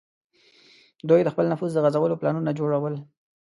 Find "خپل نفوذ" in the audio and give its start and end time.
1.33-1.71